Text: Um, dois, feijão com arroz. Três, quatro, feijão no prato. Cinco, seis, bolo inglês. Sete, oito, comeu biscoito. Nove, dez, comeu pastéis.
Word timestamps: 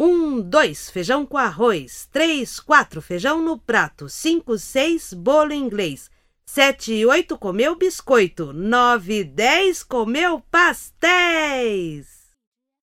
Um, 0.00 0.40
dois, 0.40 0.88
feijão 0.88 1.26
com 1.26 1.36
arroz. 1.36 2.08
Três, 2.12 2.60
quatro, 2.60 3.02
feijão 3.02 3.42
no 3.42 3.58
prato. 3.58 4.08
Cinco, 4.08 4.56
seis, 4.56 5.12
bolo 5.12 5.52
inglês. 5.52 6.08
Sete, 6.46 7.04
oito, 7.04 7.36
comeu 7.36 7.74
biscoito. 7.74 8.52
Nove, 8.52 9.24
dez, 9.24 9.82
comeu 9.82 10.40
pastéis. 10.52 12.07